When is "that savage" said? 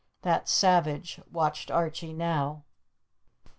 0.23-1.19